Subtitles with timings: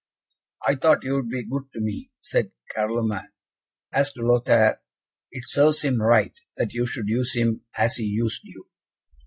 [0.67, 3.27] "I thought you would be good to me," said Carloman.
[3.93, 4.81] "As to Lothaire,
[5.29, 8.67] it serves him right, that you should use him as he used you."